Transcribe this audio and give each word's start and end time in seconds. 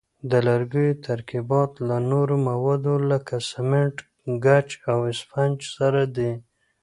د 0.29 0.33
لرګیو 0.47 0.99
ترکیبات 1.07 1.71
له 1.87 1.97
نورو 2.11 2.35
موادو 2.49 2.95
لکه 3.11 3.35
سمنټ، 3.51 3.95
ګچ 4.45 4.69
او 4.91 4.99
اسفنج 5.13 5.57
سره 5.75 6.01
دي. 6.15 6.31